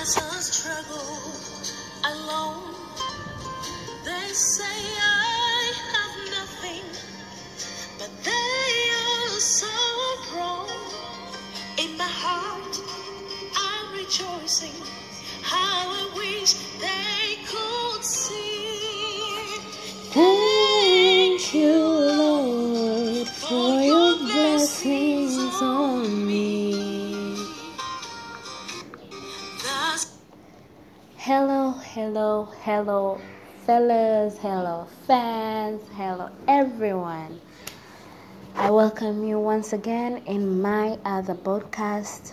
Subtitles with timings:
[0.00, 1.20] As I struggle
[2.06, 2.74] alone,
[4.02, 4.99] they say
[31.24, 33.20] Hello, hello, hello,
[33.66, 37.38] fellas, hello, fans, hello, everyone.
[38.54, 42.32] I welcome you once again in my other podcast.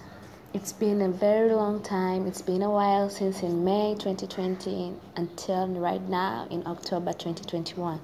[0.53, 2.27] It's been a very long time.
[2.27, 7.99] It's been a while since in May 2020 until right now in October 2021.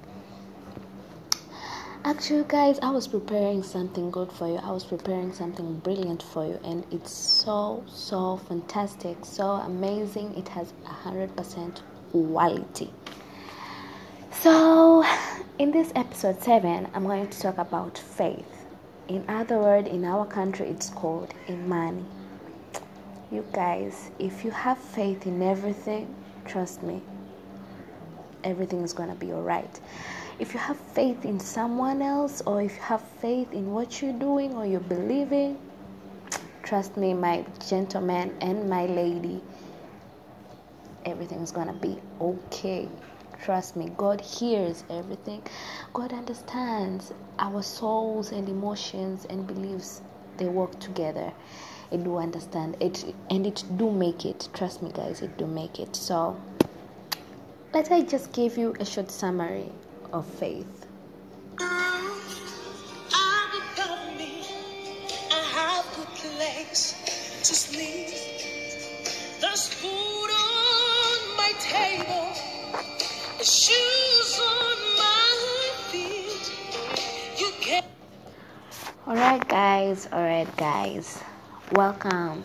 [2.06, 4.56] Actually, guys, I was preparing something good for you.
[4.56, 10.34] I was preparing something brilliant for you, and it's so, so fantastic, so amazing.
[10.36, 12.92] It has 100% quality.
[14.30, 15.02] So,
[15.58, 18.66] in this episode 7, I'm going to talk about faith.
[19.08, 22.04] In other words, in our country, it's called imani.
[23.32, 27.00] You guys, if you have faith in everything, trust me,
[28.44, 29.80] everything is going to be all right.
[30.36, 34.18] If you have faith in someone else, or if you have faith in what you're
[34.18, 35.56] doing or you're believing,
[36.64, 39.40] trust me, my gentleman and my lady,
[41.04, 42.88] everything is going to be okay.
[43.44, 45.40] Trust me, God hears everything.
[45.92, 50.02] God understands our souls and emotions and beliefs.
[50.36, 51.32] They work together.
[51.92, 54.48] It do understand it, and it do make it.
[54.52, 55.94] Trust me, guys, it do make it.
[55.94, 56.40] So,
[57.72, 59.70] let I just give you a short summary
[60.14, 60.86] of faith.
[61.58, 64.46] I'm above me.
[65.32, 66.94] I have good place
[67.42, 68.10] to sleep.
[69.40, 72.32] There's food on my table,
[73.42, 76.52] shoes on my feet.
[77.40, 77.82] You can
[79.08, 80.08] All right, guys.
[80.12, 81.20] All right, guys.
[81.72, 82.44] Welcome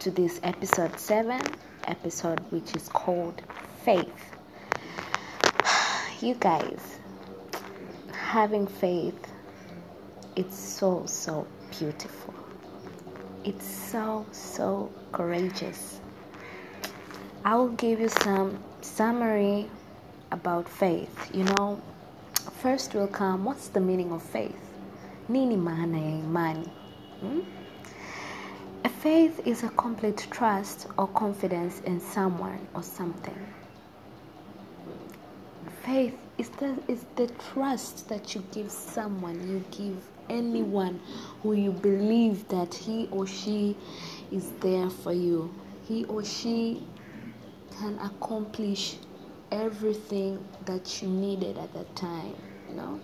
[0.00, 1.40] to this episode 7,
[1.84, 3.40] episode which is called
[3.84, 4.10] Faith.
[6.22, 6.95] You guys,
[8.36, 9.18] having faith,
[10.36, 11.46] it's so, so
[11.78, 12.34] beautiful.
[13.44, 16.00] It's so, so courageous.
[17.46, 19.70] I will give you some summary
[20.32, 21.30] about faith.
[21.32, 21.80] You know,
[22.60, 24.60] first will come what's the meaning of faith?
[25.30, 26.62] Nini maana ya?
[27.20, 27.40] Hmm?
[28.84, 33.46] A faith is a complete trust or confidence in someone or something.
[35.86, 39.96] Faith is the, is the trust that you give someone, you give
[40.28, 41.00] anyone
[41.44, 43.76] who you believe that he or she
[44.32, 45.54] is there for you.
[45.86, 46.82] He or she
[47.78, 48.96] can accomplish
[49.52, 52.34] everything that you needed at that time,
[52.68, 53.00] you know?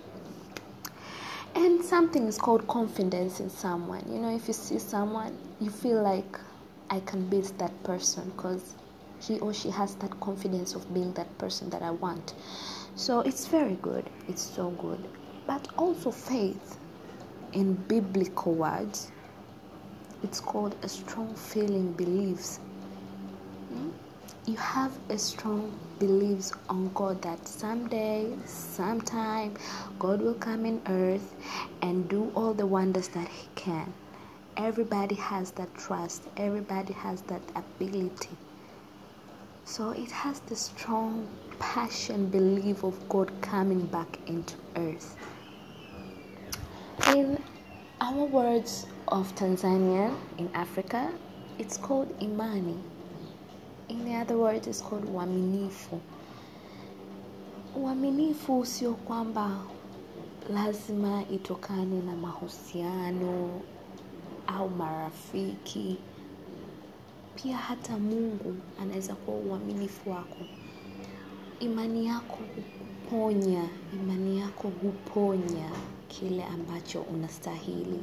[1.54, 4.02] And something is called confidence in someone.
[4.10, 6.36] You know, if you see someone, you feel like
[6.90, 8.74] I can beat that person because
[9.22, 12.34] he or she has that confidence of being that person that I want.
[12.96, 14.10] So it's very good.
[14.28, 15.06] It's so good.
[15.46, 16.78] But also faith
[17.52, 19.12] in biblical words,
[20.22, 22.58] it's called a strong feeling beliefs.
[23.68, 23.90] Hmm?
[24.46, 29.54] You have a strong beliefs on God that someday, sometime,
[29.98, 31.34] God will come in earth
[31.80, 33.92] and do all the wonders that He can.
[34.56, 38.36] Everybody has that trust, everybody has that ability.
[39.64, 41.26] So it has the strong
[41.58, 45.16] passion belief of God coming back into earth.
[47.08, 47.42] In
[48.00, 51.10] our words of Tanzania in Africa,
[51.58, 52.76] it's called imani.
[53.88, 56.00] In the other words, it's called uaminifu.
[57.76, 59.58] Uaminifu sio kwamba
[60.54, 63.60] lazima itokane na mahusiano
[64.46, 65.98] au marafiki.
[67.34, 70.36] Pia hata Mungu anaweza kuwa uaminifu wako.
[71.60, 73.64] Imani yako huponya,
[73.94, 75.70] imani yako huponya
[76.08, 78.00] kile ambacho unastahili.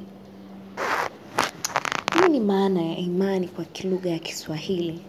[2.14, 5.02] hii ni maana ya imani kwa lugha ya Kiswahili?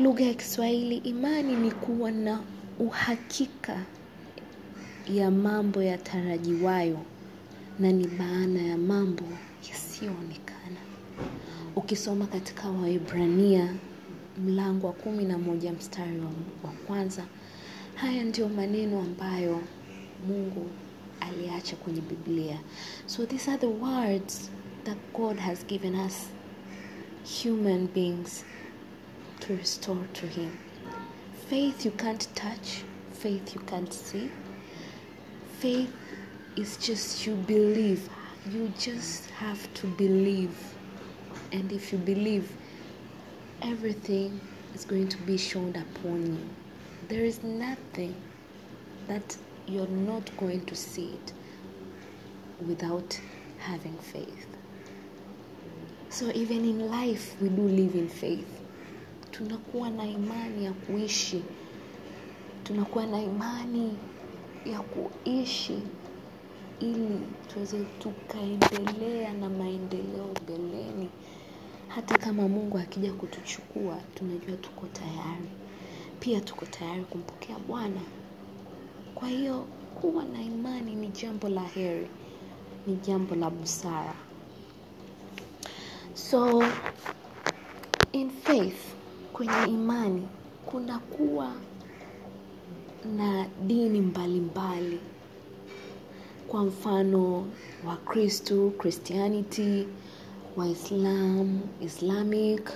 [0.00, 2.40] Lugha ya Kiswahili, imani ni kuwa na
[2.78, 3.84] uhakika
[5.08, 6.98] ya mambo yatarajiwayo
[7.78, 9.24] na ni maana ya mambo
[9.70, 10.49] yasiyoonekana.
[11.76, 13.74] Ukisoma katika Waebrania
[14.44, 16.26] mlango wa kumi na moja mstari wa,
[16.64, 17.24] wa kwanza,
[17.94, 19.60] haya ndio maneno ambayo
[20.28, 20.70] Mungu
[21.20, 22.58] aliacha kwenye Biblia.
[23.06, 24.50] So these are the words
[24.84, 26.28] that God has given us
[27.42, 28.44] human beings
[29.40, 30.50] to restore to Him.
[31.50, 32.68] Faith you can't touch,
[33.22, 34.30] faith you can't see.
[35.60, 35.90] Faith
[36.56, 38.08] is just you believe.
[38.52, 40.50] You just have to believe.
[41.52, 42.50] And if you believe,
[43.62, 44.40] everything
[44.74, 46.38] is going to be shown upon you.
[47.08, 48.14] There is nothing
[49.08, 49.36] that
[49.66, 51.32] you're not going to see it
[52.66, 53.18] without
[53.58, 54.46] having faith.
[56.08, 58.46] So even in life we do live in faith.
[59.32, 61.42] Tunakuwa na imani ya kuishi.
[62.64, 63.96] Tunakuwa na imani
[64.66, 65.78] ya kuishi
[66.80, 67.18] ili
[67.52, 71.08] tuweze tukaendelea na maendeleo mbeleni.
[71.94, 75.48] Hata kama Mungu akija kutuchukua, tunajua tuko tayari.
[76.20, 78.00] Pia tuko tayari kumpokea Bwana.
[79.14, 79.64] Kwa hiyo
[80.00, 82.06] kuwa na imani ni jambo la heri,
[82.86, 84.14] ni jambo la busara.
[86.14, 86.64] So
[88.12, 88.94] in faith,
[89.32, 90.28] kwenye imani
[90.66, 91.52] kuna kuwa
[93.16, 95.00] na dini mbalimbali mbali.
[96.48, 97.46] Kwa mfano
[97.86, 99.86] wakristu Christianity,
[100.56, 102.70] Waislam, Islamic,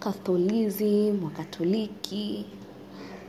[0.00, 2.44] Catholicism, Wakatoliki,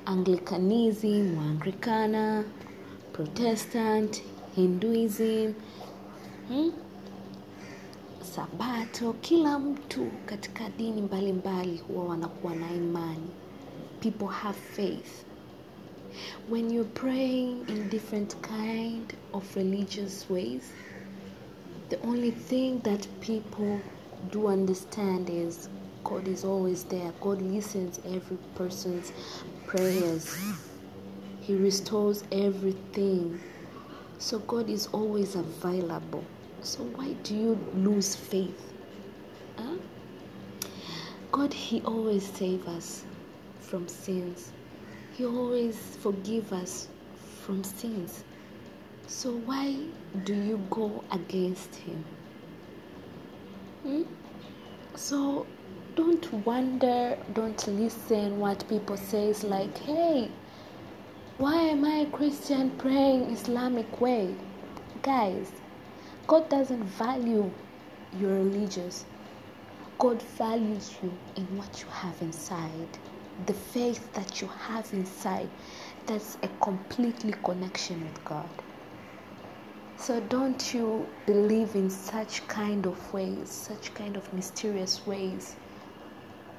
[0.06, 2.44] Anglicanism, Waanglikana,
[3.14, 4.22] Protestant,
[4.56, 5.54] Hinduism,
[6.48, 6.72] hmm?
[8.22, 13.30] Sabato, kila mtu katika dini mbalimbali huwa wanakuwa na imani.
[14.00, 15.26] People have faith.
[16.50, 20.64] When you're praying in different kind of religious ways,
[21.90, 23.82] the only thing that people
[24.32, 25.70] do understand is
[26.04, 27.12] God is always there.
[27.20, 29.12] God listens every person's
[29.66, 30.36] prayers.
[31.42, 33.40] He restores everything.
[34.20, 36.24] So God is always available.
[36.62, 38.74] So why do you lose faith?
[39.58, 39.78] Huh?
[41.32, 43.06] God, He always save us
[43.60, 44.52] from sins.
[45.14, 46.88] He always forgive us
[47.42, 48.24] from sins.
[49.12, 49.76] So why
[50.24, 52.06] do you go against Him?
[53.82, 54.04] Hmm?
[54.96, 55.48] So
[55.96, 60.30] don't wonder, don't listen what people says like, hey,
[61.40, 64.36] why am I a Christian praying Islamic way?
[65.02, 65.52] Guys,
[66.28, 67.50] God doesn't value
[68.20, 69.06] your religious.
[69.98, 73.00] God values you in what you have inside.
[73.48, 75.50] The faith that you have inside,
[76.06, 78.50] that's a completely connection with God.
[80.00, 85.58] So don't you believe in such kind of ways, such kind of mysterious ways,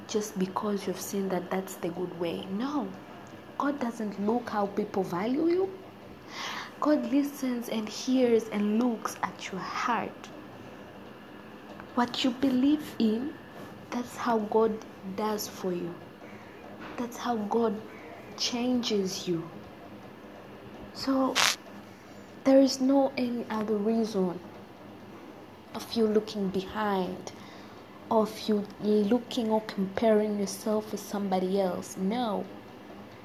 [0.08, 2.46] just because you've seen that that's the good way.
[2.58, 2.86] No,
[3.56, 5.70] God doesn't look how people value you.
[6.80, 10.28] God listens and hears and looks at your heart.
[11.94, 13.32] What you believe in,
[13.90, 14.78] that's how God
[15.16, 15.94] does for you.
[16.98, 17.74] That's how God
[18.36, 19.48] changes you.
[20.92, 21.34] So
[22.50, 24.40] there is no any other reason
[25.72, 27.30] of you looking behind,
[28.10, 31.96] of you looking or comparing yourself with somebody else.
[31.96, 32.44] No,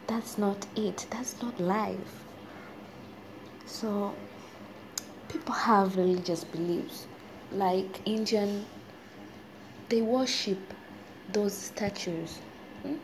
[0.06, 1.08] that's not it.
[1.10, 2.24] That's not life.
[3.66, 4.14] So
[5.28, 7.08] people have religious beliefs.
[7.52, 8.64] Like Indian,
[9.90, 10.60] they worship
[11.34, 12.38] those statues.
[12.84, 12.98] hmm?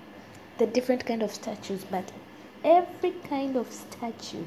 [0.59, 2.11] The different kind of statues, but
[2.63, 4.45] every kind of statue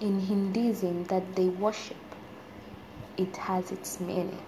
[0.00, 1.96] in Hinduism that they worship,
[3.16, 4.38] it has its meaning.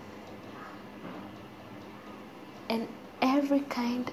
[2.68, 2.86] And
[3.22, 4.10] every kind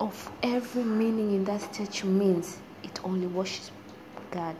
[0.00, 3.70] of every meaning in that statue means it only worships
[4.30, 4.56] God,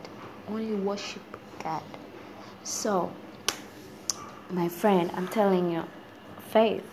[0.49, 1.23] only worship
[1.63, 1.83] God.
[2.63, 3.11] So,
[4.49, 5.83] my friend, I'm telling you,
[6.49, 6.83] faith,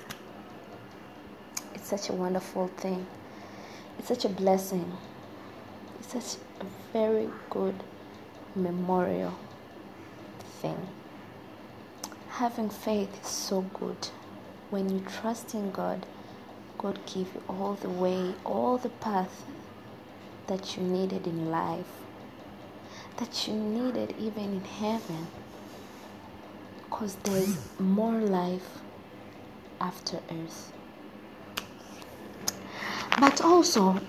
[1.74, 3.06] it's such a wonderful thing.
[3.98, 4.90] It's such a blessing.
[5.98, 7.74] It's such a very good
[8.54, 9.34] memorial
[10.60, 10.88] thing.
[12.30, 14.08] Having faith is so good.
[14.70, 16.06] When you trust in God,
[16.76, 19.44] God give you all the way, all the path
[20.46, 21.86] that you needed in life,
[23.16, 25.26] that you needed even in heaven.
[26.84, 28.78] Because there's more life
[29.80, 30.72] after earth.
[33.20, 34.00] But also,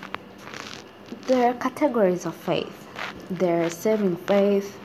[1.28, 2.89] there are categories of faith.
[3.30, 4.78] There are saving faith,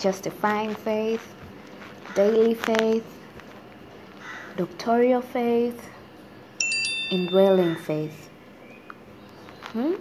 [0.00, 1.34] justifying faith,
[2.14, 3.04] daily faith,
[4.56, 5.88] doctorial faith,
[7.10, 8.30] indwelling faith.
[9.72, 9.94] Hmm?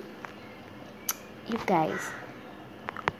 [1.47, 1.99] You guys,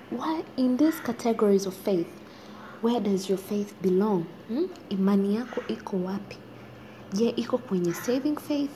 [0.10, 2.08] why in these categories of faith,
[2.82, 4.28] where does your faith belong?
[4.48, 4.66] Hmm?
[4.90, 6.38] Imani yako iko wapi?
[7.14, 8.72] je iko kwenye saving faith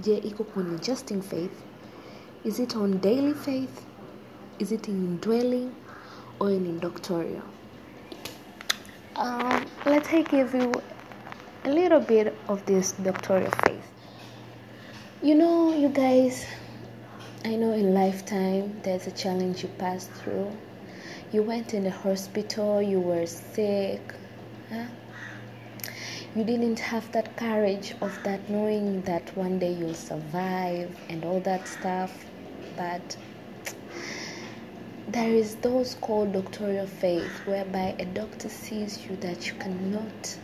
[0.00, 1.62] je iko kwenye justing faith
[2.44, 3.85] is it on daily faith
[4.58, 5.74] is it in indwelling
[6.40, 7.42] or in doctorial
[9.16, 10.70] um, let me give you
[11.64, 13.90] a little bit of this doctorial faith.
[15.22, 16.46] You know, you guys,
[17.42, 20.52] I know in lifetime there's a challenge you passed through.
[21.32, 24.14] You went in the hospital, you were sick.
[24.68, 24.84] Huh?
[26.34, 31.40] You didn't have that courage of that knowing that one day you'll survive and all
[31.40, 32.26] that stuff.
[32.76, 33.16] But
[35.08, 40.36] there is those called doctorial faith whereby a doctor sees you that you cannot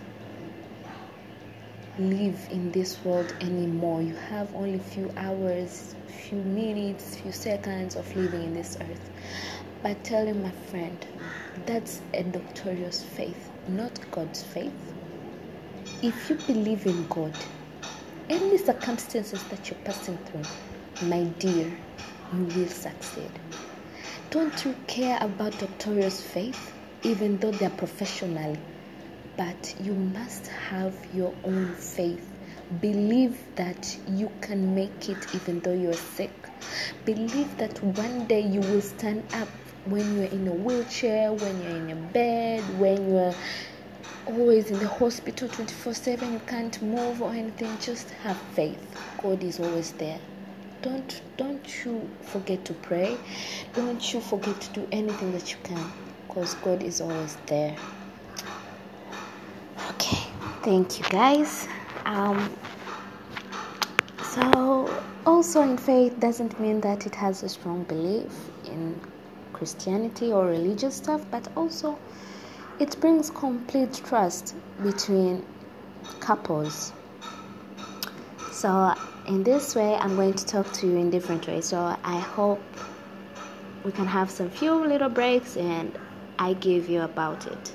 [1.99, 4.01] live in this world anymore.
[4.03, 9.11] You have only few hours few minutes few seconds of living in this earth.
[9.83, 11.05] But tell you my friend
[11.67, 14.95] that's a doctorious faith not god's faith.
[16.03, 17.37] If you believe in god
[18.31, 21.67] any circumstances that you're passing through my dear
[22.33, 23.31] you will succeed
[24.33, 26.73] don't you care about doctors' faith
[27.05, 28.57] even though they're professional
[29.37, 32.27] but you must have your own faith.
[32.81, 36.33] Believe that you can make it even though you're sick.
[37.05, 39.49] Believe that one day you will stand up
[39.85, 43.35] when you're in a wheelchair, when you're in a bed, when you're
[44.27, 47.77] always in the hospital 24 7, you can't move or anything.
[47.81, 48.81] Just have faith.
[49.23, 50.21] God is always there.
[50.83, 53.17] Don't don't you forget to pray.
[53.75, 55.93] Don't you forget to do anything that you can
[56.27, 57.77] because God is always there.
[59.91, 60.19] Okay,
[60.63, 61.69] thank you guys.
[62.05, 62.51] Um,
[64.25, 68.33] so, also in faith doesn't mean that it has a strong belief
[68.65, 68.99] in
[69.53, 71.99] Christianity or religious stuff, but also
[72.81, 75.45] it brings complete trust between
[76.21, 76.93] couples.
[78.51, 78.95] So,
[79.27, 81.67] in this way, I'm going to talk to you in different ways.
[81.67, 82.63] So, I hope
[83.85, 85.97] we can have some few little breaks and
[86.39, 87.75] I give you about it.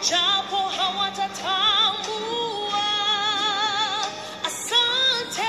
[0.00, 2.82] Japo hawatatambua.
[4.46, 5.48] Asante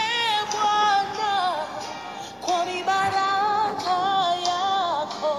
[0.52, 1.56] Bwana
[2.46, 2.66] kwa
[4.48, 5.34] yako.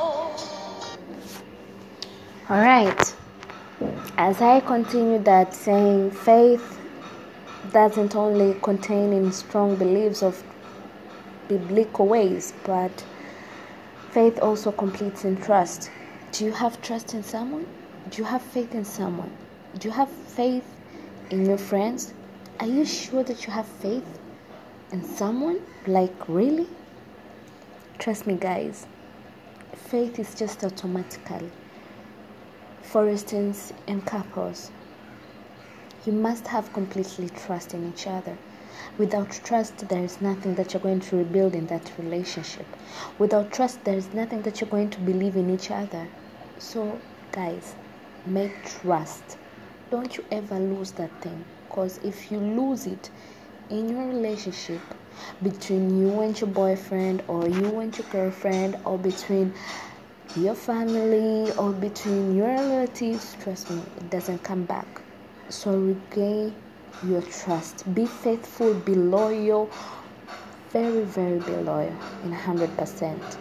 [2.48, 3.14] All right.
[4.16, 6.78] As I continue that saying, faith
[7.72, 10.42] doesn't only contain in strong beliefs of
[11.48, 12.92] biblical ways, but
[14.10, 15.90] faith also completes in trust.
[16.32, 17.66] Do you have trust in someone?
[18.10, 19.30] Do you have faith in someone?
[19.78, 20.64] Do you have faith
[21.30, 22.12] in your friends?
[22.58, 24.18] Are you sure that you have faith
[24.90, 25.60] in someone?
[25.86, 26.66] Like, really?
[28.00, 28.88] Trust me, guys.
[29.74, 31.52] Faith is just automatically.
[32.82, 34.72] For instance, in couples,
[36.04, 38.36] you must have completely trust in each other.
[38.98, 42.66] Without trust, there is nothing that you're going to rebuild in that relationship.
[43.20, 46.08] Without trust, there is nothing that you're going to believe in each other.
[46.58, 46.98] So,
[47.30, 47.76] guys,
[48.26, 49.38] make trust.
[49.90, 51.44] Don't you ever lose that thing.
[51.68, 53.10] Because if you lose it
[53.70, 54.80] in your relationship,
[55.42, 59.52] between you and your boyfriend, or you and your girlfriend, or between
[60.36, 64.86] your family, or between your relatives, trust me, it doesn't come back.
[65.48, 66.54] So regain
[67.04, 67.92] your trust.
[67.94, 69.70] Be faithful, be loyal,
[70.70, 73.36] very, very be loyal in 100%.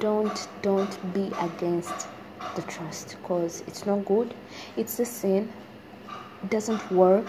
[0.00, 2.06] Don't don't be against
[2.58, 4.34] the trust because it's not good.
[4.76, 5.52] It's a sin.
[6.42, 7.26] It doesn't work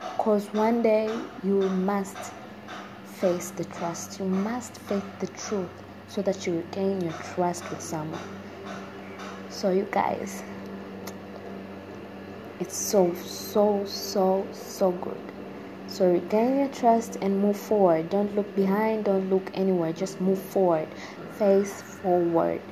[0.00, 1.10] because one day
[1.44, 2.16] you must
[3.04, 4.18] face the trust.
[4.18, 5.68] You must face the truth
[6.08, 8.28] so that you regain your trust with someone.
[9.50, 10.42] So you guys,
[12.58, 15.20] it's so so so so good.
[15.88, 18.08] So regain your trust and move forward.
[18.08, 19.92] Don't look behind, don't look anywhere.
[19.92, 20.88] Just move forward.
[21.32, 22.62] Face forward.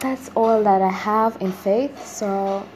[0.00, 2.06] That's all that I have in faith.
[2.06, 2.66] So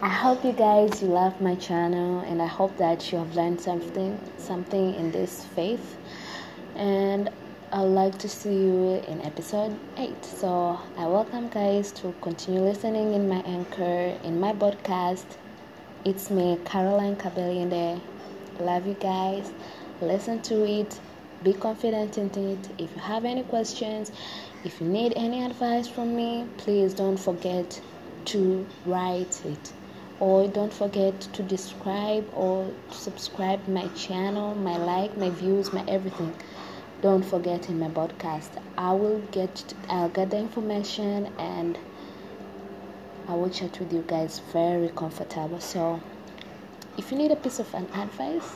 [0.00, 3.60] I hope you guys you love my channel and I hope that you have learned
[3.60, 5.96] something something in this faith.
[6.76, 7.30] and
[7.72, 10.24] I'd like to see you in episode 8.
[10.24, 15.26] So I welcome guys to continue listening in my anchor, in my podcast.
[16.04, 18.00] It's me, Caroline Kabeliende.
[18.60, 19.52] Love you guys.
[20.00, 21.00] Listen to it.
[21.42, 22.68] Be confident in it.
[22.78, 24.12] If you have any questions,
[24.66, 27.80] if you need any advice from me, please don't forget
[28.24, 29.72] to write it.
[30.18, 36.34] Or don't forget to describe or subscribe my channel my like my views my everything.
[37.00, 38.60] Don't forget in my podcast.
[38.76, 41.78] I will get i'll get the information and
[43.28, 45.60] i will chat with you guys very comfortable.
[45.60, 46.00] So
[46.98, 48.50] if you need a piece of an advice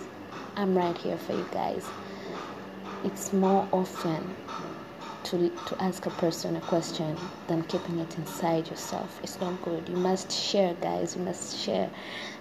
[0.57, 1.87] i'm right here for you guys.
[3.05, 4.35] It's more often
[5.25, 9.21] to, to ask a person a question than keeping it inside yourself.
[9.23, 9.89] It's not good.
[9.89, 11.17] You must share, guys.
[11.17, 11.91] You must share.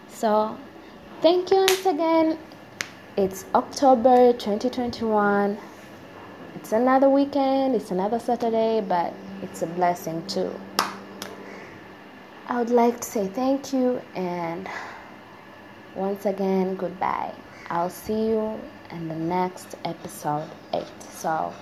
[0.07, 0.57] So,
[1.21, 2.37] thank you once again.
[3.17, 5.57] It's October 2021.
[6.55, 10.51] It's another weekend, it's another Saturday, but it's a blessing too.
[12.47, 14.67] I would like to say thank you and
[15.95, 17.33] once again, goodbye.
[17.69, 18.59] I'll see you
[18.91, 20.83] in the next episode 8.
[21.11, 21.53] So,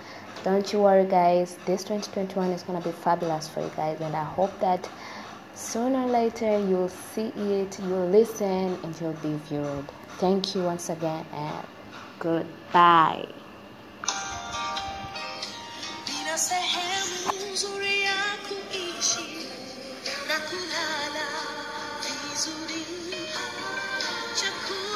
[0.44, 1.58] don't you worry guys.
[1.66, 4.90] This 2021 is going to be fabulous for you guys and i hope that
[5.54, 9.86] sooner or later you'll see it you'll listen and you'll be viewed.
[10.20, 11.68] Thank you once again and
[12.20, 13.28] goodbye.
[20.28, 21.28] Na kulala
[22.22, 22.82] vizuri
[24.40, 24.87] chakula